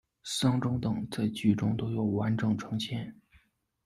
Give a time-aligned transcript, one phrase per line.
[0.23, 3.15] 丧钟等在剧中都完整呈现。